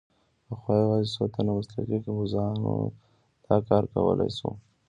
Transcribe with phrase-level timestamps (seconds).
[0.47, 2.73] پخوا یوازې څو تنو مسلکي کمپوزرانو
[3.47, 4.49] دا کار کولای شو.